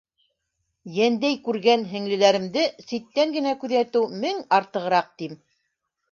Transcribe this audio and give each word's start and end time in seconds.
Йәндәй 0.93 1.35
күргән 1.47 1.83
һеңлеләремде 1.91 2.63
ситтән 2.85 3.33
генә 3.35 3.51
күҙәтеү 3.65 4.07
мең 4.23 4.41
артығыраҡ 4.59 5.13
тим. 5.23 5.37